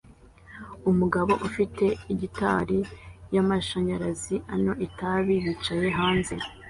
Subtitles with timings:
[0.89, 1.85] Umugabo ufite
[2.19, 2.79] gitari
[3.35, 6.33] yamashanyarazi anywa itabi yicaye hanze